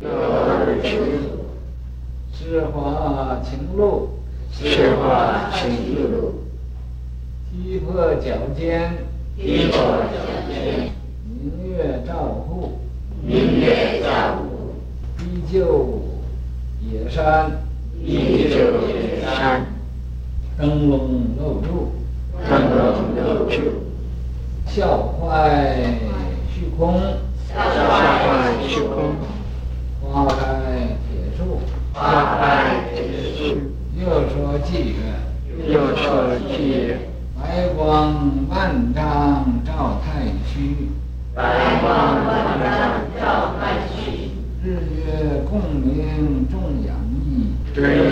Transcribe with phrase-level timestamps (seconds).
[0.00, 0.98] 有二趣，
[2.32, 4.08] 释化清露，
[4.52, 6.34] 释化清露，
[7.50, 8.92] 体魄矫健，
[9.36, 9.78] 体魄
[10.10, 10.90] 矫健，
[11.24, 12.80] 明月照户，
[13.22, 14.74] 明月照户，
[15.20, 16.02] 依旧
[16.82, 17.52] 野山，
[18.02, 19.64] 依旧野山，
[20.58, 21.92] 灯笼漏入，
[22.50, 23.54] 灯笼漏入，
[24.66, 25.96] 笑坏
[26.52, 27.00] 虚空，
[27.48, 29.14] 笑坏虚空，
[30.12, 30.34] 花开
[31.08, 31.60] 铁树，
[31.92, 32.42] 花开
[32.94, 32.96] 铁
[33.34, 33.56] 树，
[33.98, 34.94] 又说霁月，
[35.72, 36.04] 又说
[36.48, 36.98] 霁月，
[37.40, 40.88] 白光万丈照太虚，
[41.34, 44.30] 白光万丈照太虚，
[44.62, 44.64] 日
[44.94, 46.94] 月共明众阳
[47.24, 48.03] 意，日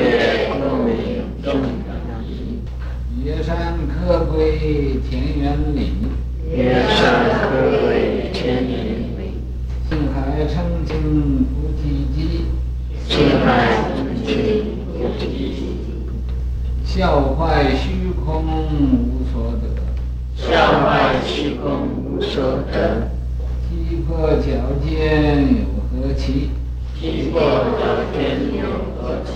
[24.43, 24.51] 矫
[24.85, 26.51] 健有何奇？
[26.99, 28.19] 体魄矫健
[28.59, 28.67] 有
[28.99, 29.31] 何奇？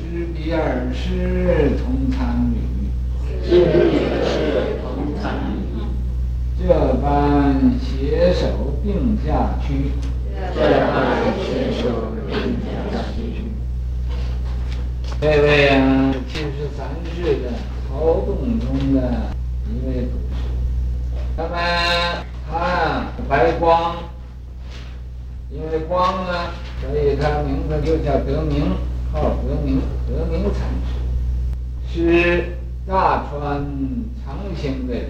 [0.00, 2.56] 知彼尔时同参与，
[3.44, 5.84] 知彼尔时同参与，
[6.58, 6.64] 这
[7.02, 7.04] 般
[7.78, 9.92] 携手并驾驱，
[10.54, 10.96] 这般
[11.44, 11.84] 携手
[12.26, 12.72] 并驾
[13.14, 13.44] 驱。
[15.20, 17.52] 这位啊，七十三世的
[17.88, 18.98] 曹洞宗的
[19.68, 20.36] 一位祖师，
[21.36, 21.54] 那么
[22.48, 23.96] 他白光，
[25.50, 26.50] 因为光呢，
[26.82, 27.42] 所以他
[28.04, 28.72] 叫德明，
[29.12, 30.68] 号德明，德明禅
[31.92, 32.44] 师，是
[32.86, 33.64] 大川
[34.24, 35.04] 长兴的人，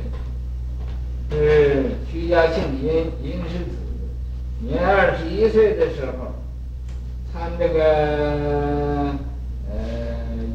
[1.31, 3.77] 是屈家姓殷，殷氏子，
[4.61, 6.34] 年二十一岁的时候，
[7.33, 9.15] 参这个
[9.71, 10.06] 呃。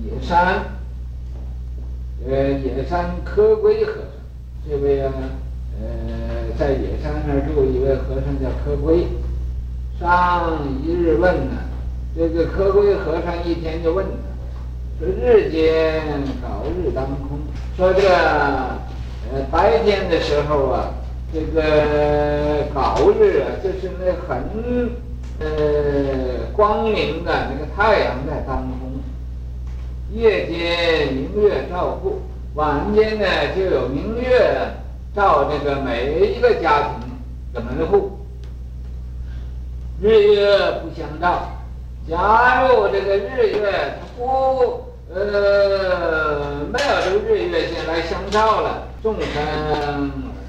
[0.04, 0.64] 野山，
[2.28, 5.11] 呃，野山客归和尚，这位啊，
[5.82, 9.08] 呃，在野山那儿住一位和尚叫客归。
[10.00, 11.64] 上一日问呢，
[12.14, 16.02] 这个客归和尚一天就问他，说日间
[16.42, 17.39] 杲日当空，
[17.77, 18.10] 说这个
[19.32, 20.94] 呃白天的时候啊，
[21.33, 24.44] 这个杲日啊，就是那很
[25.39, 25.48] 呃
[26.54, 28.92] 光明的那个太阳在当空。
[30.14, 32.20] 夜间明月照户，
[32.55, 34.70] 晚间呢就有明月
[35.16, 37.10] 照这个每一个家庭
[37.54, 38.17] 的门户。
[40.02, 41.48] 日月不相照，
[42.10, 49.28] 假如这个日月它不呃没有这个日月先来相照了，众生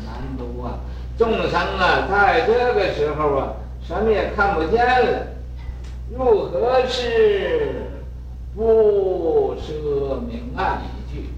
[0.04, 0.80] 难度啊！
[1.18, 3.52] 众生啊，在这个时候啊，
[3.86, 5.26] 什么也看不见了，
[6.16, 7.88] 如何是？
[8.54, 11.30] 不舍明暗一句，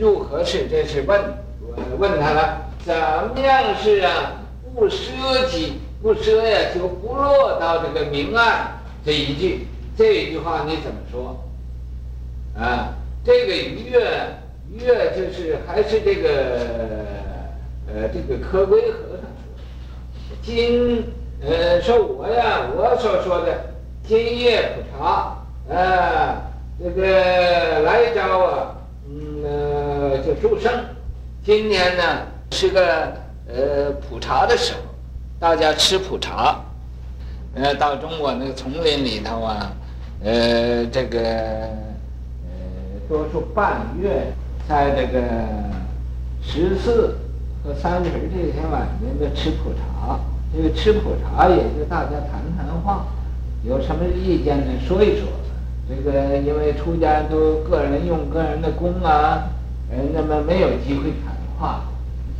[0.00, 0.66] 如何是？
[0.68, 1.20] 这是问，
[1.60, 4.32] 我问他了，怎么样是啊？
[4.74, 9.66] 不涉及，不涉呀，就不落到这个明暗这一句。
[9.96, 11.44] 这一句话你怎么说？
[12.56, 12.94] 啊，
[13.24, 14.00] 这个愉悦，
[14.70, 16.28] 愉悦就是还是这个
[17.88, 19.26] 呃，这个科威和尚
[20.28, 21.02] 说，今
[21.42, 23.74] 呃说我呀，我所说的
[24.06, 25.36] 今夜普茶。
[25.68, 26.42] 啊，
[26.80, 28.76] 这个来朝啊，
[29.08, 30.72] 嗯，呃，就祝圣。
[31.44, 32.04] 今天呢
[32.52, 33.12] 是个
[33.48, 34.80] 呃普茶的时候，
[35.40, 36.64] 大家吃普茶。
[37.60, 39.72] 呃，到中国那个丛林里头啊，
[40.22, 42.54] 呃，这个呃
[43.08, 44.32] 多数半月，
[44.68, 45.20] 在这个
[46.40, 47.16] 十四
[47.64, 50.20] 和三十这天晚上就吃普茶。
[50.54, 53.06] 这个吃普茶也就大家谈谈话，
[53.64, 54.66] 有什么意见呢？
[54.86, 55.26] 说一说。
[55.88, 59.50] 这个因为出家都个人用个人的功啊，
[59.90, 61.82] 呃，那么没有机会谈话，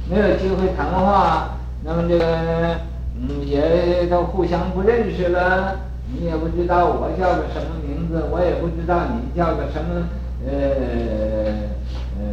[0.09, 2.77] 没有机会谈话，那么这个
[3.21, 5.77] 嗯也都互相不认识了，
[6.13, 10.09] 你也不知道我叫个什么名字，我也不知道你叫个什么
[10.47, 10.51] 呃
[12.21, 12.25] 呃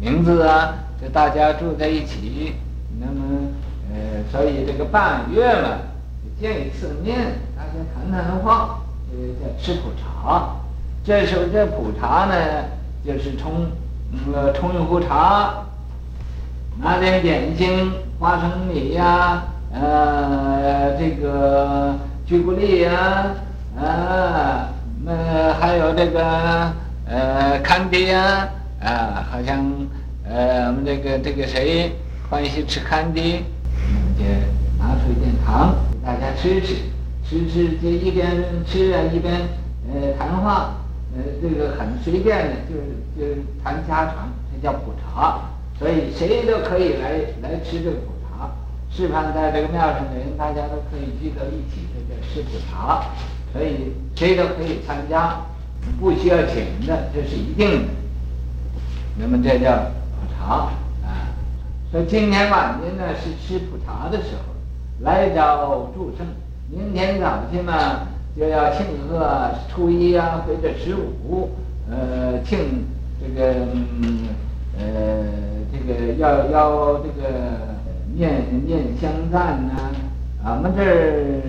[0.00, 2.54] 名字啊，就大家住在一起，
[2.98, 3.48] 那么
[3.92, 5.78] 呃所以这个半月嘛，
[6.40, 7.16] 见一次面，
[7.56, 8.80] 大家谈谈话。
[9.10, 10.54] 呃，叫吃口茶，
[11.02, 12.34] 这时候这普茶呢，
[13.02, 13.64] 就是冲，
[14.34, 15.64] 呃，冲一壶茶，
[16.80, 17.90] 拿点点心，
[18.20, 19.42] 花生米呀，
[19.72, 23.34] 呃，这个朱古力呀，
[23.76, 24.68] 啊，
[25.04, 26.72] 那还有这个
[27.04, 28.48] 呃，坎迪呀，
[28.80, 29.64] 啊，好像
[30.24, 31.90] 呃，我们这个这个谁
[32.30, 33.42] 欢喜吃坎迪，
[33.74, 34.24] 我们就
[34.78, 36.76] 拿出一点糖给大家吃吃。
[37.28, 38.26] 吃吃就一边
[38.64, 39.34] 吃啊一边
[39.92, 40.76] 呃谈话，
[41.14, 45.40] 呃这个很随便的，就是就是谈家常，这叫普茶。
[45.78, 48.50] 所以谁都可以来来吃这个普茶。
[48.90, 53.04] 示范在这个庙上的人，大家都可以聚到一起，这叫吃普茶。
[53.52, 55.40] 所以谁都可以参加，
[55.98, 57.88] 不需要请的，这是一定的。
[59.18, 59.72] 那么这叫
[60.20, 60.70] 普茶
[61.04, 61.32] 啊。
[61.90, 64.54] 说今天晚间呢是吃普茶的时候，
[65.00, 66.26] 来找祝圣。
[66.70, 71.48] 明天早晨呢，就要庆贺初一啊，或者十五，
[71.90, 72.84] 呃，庆
[73.18, 74.27] 这个，嗯、呃，这个
[76.18, 77.30] 要要这个
[78.16, 79.94] 念念香赞呐、啊。
[80.44, 81.40] 俺们这儿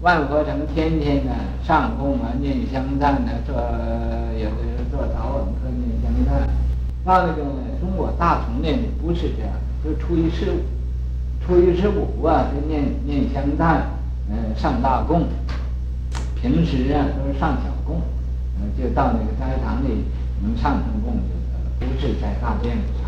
[0.00, 1.32] 万佛城天天呢
[1.62, 6.48] 上供啊，念香赞呢，做有的人做早晚课念香赞。
[7.04, 7.42] 到那个
[7.78, 9.52] 中国大同那里不是这样，
[9.84, 10.64] 就初一十五，
[11.44, 13.86] 初一十五啊，就念念香赞。
[14.28, 15.22] 嗯，上大供，
[16.40, 18.00] 平时啊都是上小供，
[18.58, 20.04] 嗯，就到那个斋堂里
[20.42, 23.06] 能上上供就得了，不是在大殿里上。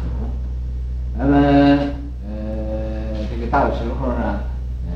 [1.20, 4.38] 那么，呃，这个到时候呢，
[4.87, 4.93] 呃，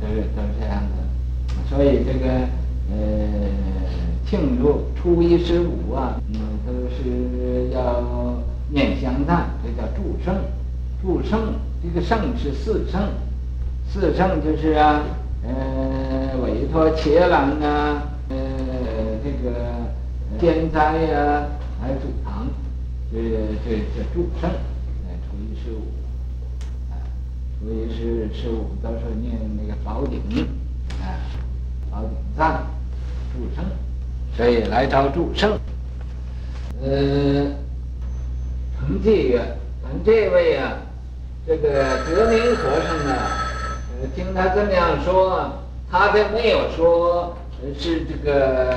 [0.00, 1.64] 都是都是这样子。
[1.70, 2.28] 所以这个，
[2.90, 3.46] 呃，
[4.26, 8.02] 庆祝初一十五啊，嗯，都是要
[8.68, 10.34] 念香赞，这叫祝圣。
[11.00, 13.00] 祝圣，这个圣是四圣。
[13.88, 15.02] 四圣就是啊，
[15.44, 18.36] 呃，委托伽蓝啊，呃，
[19.22, 19.54] 这个
[20.40, 21.46] 天灾呀，
[21.80, 22.48] 还有祖堂，
[23.12, 23.18] 这
[23.64, 24.50] 这这祝圣，
[25.64, 25.86] 十五，
[26.90, 26.98] 啊，
[27.60, 30.20] 初一十十五到时候念那个宝顶，
[31.00, 31.22] 啊，
[31.88, 32.64] 宝顶赞，
[33.32, 33.64] 祝圣，
[34.36, 35.56] 所以来招祝圣，
[36.82, 37.52] 呃，
[38.80, 39.40] 承继曰，
[39.82, 40.78] 咱这位啊，
[41.46, 43.38] 这个德明和尚啊。
[44.16, 45.48] 听他这么样说，
[45.88, 47.36] 他并没有说
[47.78, 48.76] 是这个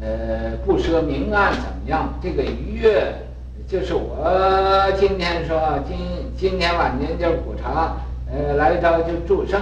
[0.00, 2.14] 呃不设明案怎么样？
[2.22, 3.12] 这个愉悦
[3.68, 5.96] 就是我今天说今
[6.36, 7.96] 今天晚间就普茶，
[8.30, 9.60] 呃来招就祝圣，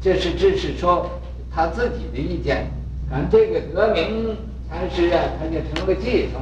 [0.00, 1.06] 这是只是说
[1.54, 2.66] 他自己的意见。
[3.10, 4.36] 反正这个德明
[4.70, 6.40] 禅师啊，他就成了偈颂，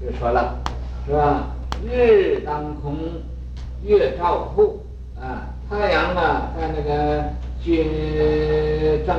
[0.00, 0.58] 就说了，
[1.06, 1.50] 是吧？
[1.88, 2.96] 日当空，
[3.84, 4.80] 月照户
[5.20, 5.46] 啊。
[5.70, 7.22] 太阳啊，在那个
[7.62, 7.84] 去
[9.06, 9.16] 正，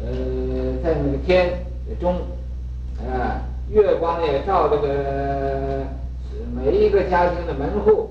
[0.00, 1.66] 呃，在那个天
[2.00, 2.14] 中，
[2.98, 5.82] 啊，月光也照这个
[6.54, 8.10] 每一个家庭的门户。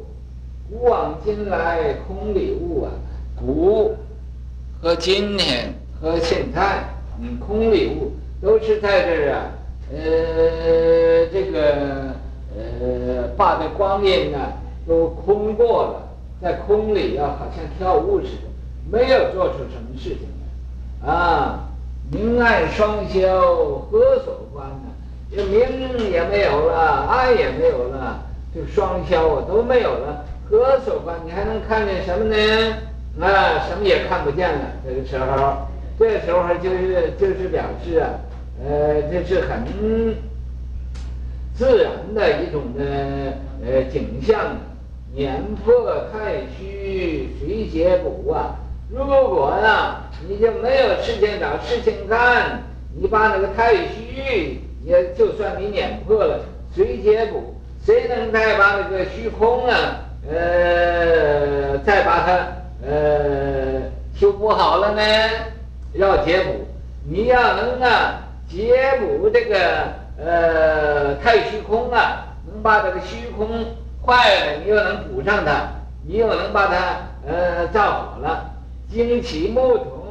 [0.69, 2.92] 古往今来空里物啊，
[3.40, 3.96] 古
[4.81, 6.84] 和今天和现在，
[7.22, 8.12] 嗯，空里物
[8.42, 9.48] 都是在这儿啊，
[9.94, 12.14] 呃，这个
[12.54, 14.38] 呃，把的光阴呢
[14.86, 16.04] 都空过了。
[16.42, 18.50] 在空里啊，好像跳舞似的，
[18.92, 20.28] 没有做出什么事情
[21.02, 21.10] 来。
[21.10, 21.69] 啊，
[22.12, 23.42] 明暗双消，
[23.90, 24.92] 何所观呢？
[25.36, 28.24] 这明也没有了，暗也没有了，
[28.56, 31.18] 就双消啊都没有了，何所观？
[31.26, 32.38] 你还能看见什么呢？
[33.20, 34.60] 啊，什么也看不见了。
[34.86, 35.68] 这个时候，
[36.00, 38.10] 这时候就是就是表示啊，
[38.64, 39.64] 呃，这是很
[41.56, 42.84] 自然的一种的
[43.66, 44.38] 呃景象。
[45.16, 45.74] 年破
[46.12, 48.54] 太虚水解补啊！
[48.92, 49.96] 如果呢，
[50.28, 52.62] 你就没有事情找事情干，
[52.94, 56.40] 你把那个太虚也就算你碾破了，
[56.74, 57.54] 谁解补，
[57.86, 60.00] 谁能再把那个虚空啊，
[60.32, 62.48] 呃，再把它
[62.88, 63.82] 呃
[64.16, 65.02] 修补好了呢？
[65.94, 66.66] 要解补，
[67.04, 69.58] 你要能啊解补这个
[70.18, 73.66] 呃太虚空啊，能把这个虚空。
[74.06, 74.14] 坏
[74.46, 75.68] 了，你又能补上它，
[76.08, 76.76] 你又能把它
[77.28, 78.52] 呃造好了。
[78.90, 80.06] 惊起木桶，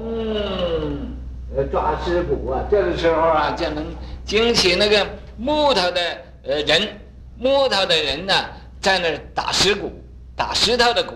[1.71, 3.85] 抓石鼓啊，这个时候啊就能
[4.25, 5.07] 惊起那个
[5.37, 6.01] 木头的
[6.45, 6.89] 呃人，
[7.39, 8.33] 木头的人呢
[8.81, 9.93] 在那打石鼓，
[10.35, 11.15] 打石头的鼓。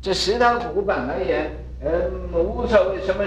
[0.00, 1.50] 这石头鼓本来也
[1.82, 2.08] 呃
[2.38, 3.24] 无所谓什么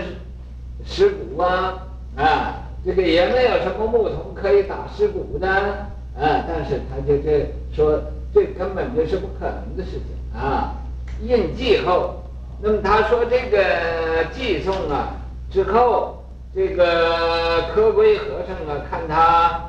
[0.86, 1.74] 石鼓啊
[2.16, 2.56] 啊，
[2.86, 8.02] 这个也没有什么木桶可以打石鼓的啊，但是他就这说。
[8.34, 10.76] 这根本就是不可能的事情啊！
[11.22, 12.22] 印记后，
[12.62, 15.16] 那么他说这个祭送啊
[15.50, 16.22] 之后，
[16.56, 19.66] 这个科规和尚啊看他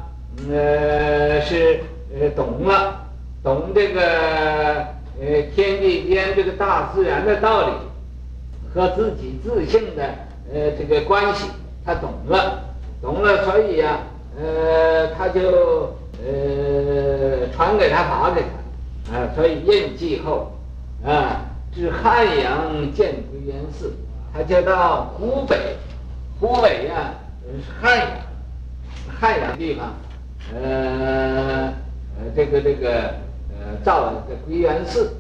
[0.49, 1.81] 呃是
[2.14, 3.09] 呃懂了，
[3.43, 4.00] 懂这个
[5.21, 7.73] 呃天地间这个大自然的道理
[8.73, 10.05] 和自己自性的
[10.55, 11.49] 呃这个关系，
[11.85, 12.62] 他懂了，
[13.02, 13.99] 懂了，所以呀、
[14.38, 15.95] 啊，呃他就。
[16.26, 20.50] 呃，传给他，法给他，啊，所以印记后，
[21.05, 23.93] 啊，至汉阳建归元寺，
[24.33, 25.76] 他就到湖北，
[26.38, 27.14] 湖北呀，
[27.45, 28.09] 是汉阳，
[29.19, 29.95] 汉阳地方，
[30.52, 31.73] 呃
[32.19, 33.14] 呃，这个这个
[33.50, 35.16] 呃，造了个归元寺，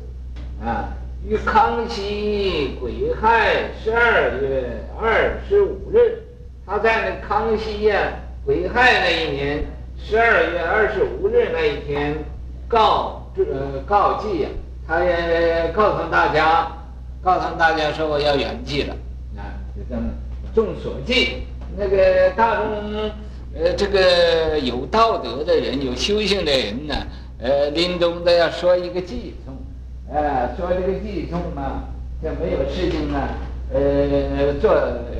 [0.62, 0.90] 啊，
[1.26, 6.22] 于康熙癸亥十二月二十五日，
[6.66, 8.12] 他在那康熙呀
[8.44, 9.64] 癸亥那一年
[9.98, 12.14] 十二月二十五日那一天
[12.68, 14.48] 告呃告祭呀，
[14.86, 16.70] 他也告诉大家，
[17.22, 18.94] 告诉大家说我要圆寂了，
[20.56, 21.42] 众所记，
[21.76, 22.64] 那个大众。
[23.58, 26.94] 呃，这个有道德的人，有修行的人呢，
[27.38, 29.56] 呃，临终都要说一个偈颂，
[30.12, 31.84] 呃，说这个偈颂呢，
[32.22, 33.18] 就没有事情呢，
[33.72, 34.74] 呃，做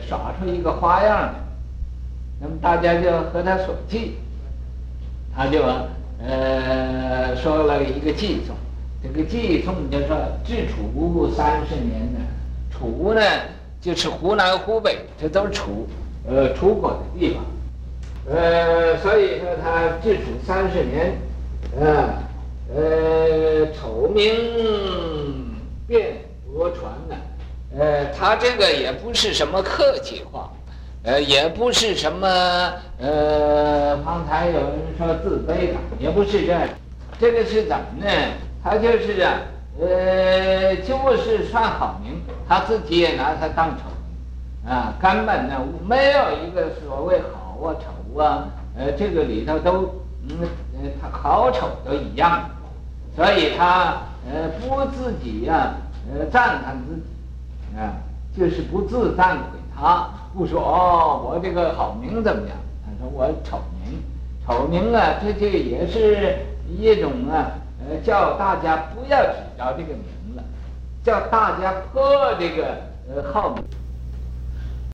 [0.07, 1.35] 耍出一个花样来，
[2.43, 4.16] 那么大家就和他所记，
[5.35, 5.62] 他就
[6.23, 8.55] 呃说了一个偈颂，
[9.02, 10.14] 这个偈颂就说
[10.45, 12.21] 至楚三十年呢，
[12.71, 13.23] 楚呢
[13.87, 15.87] 就是湖南、湖北，这都是楚，
[16.28, 17.45] 呃，楚国的地方。
[18.35, 21.16] 呃，所以说他至楚三十年，
[21.81, 22.19] 啊，
[22.75, 25.55] 呃，丑名
[25.87, 26.16] 遍
[26.52, 27.14] 国传呢，
[27.78, 30.50] 呃，他这个也不是什么客气话，
[31.05, 32.26] 呃，也不是什么
[32.99, 36.62] 呃，方才有人说自卑感，也不是这样，
[37.21, 38.11] 这个是怎么呢？
[38.64, 39.38] 他就是啊，
[39.80, 43.83] 呃，就是算好名，他自己也拿它当丑
[44.64, 47.92] 名，啊，根本呢没有一个所谓好啊丑。
[48.18, 49.95] 啊，呃，这个里头都，
[50.26, 50.38] 嗯，
[50.83, 52.49] 呃，他好丑都一样，
[53.14, 55.75] 所以他呃不自己呀、
[56.11, 57.92] 呃赞叹自己，啊，
[58.35, 59.42] 就是不自赞毁
[59.78, 62.56] 他，不说哦，我这个好名怎么样？
[62.87, 64.00] 他说我丑名，
[64.47, 67.52] 丑名啊，这这也是一种啊，
[67.88, 70.43] 呃，叫大家不要取着这个名了，
[71.05, 72.66] 叫大家破这个
[73.14, 73.62] 呃号名。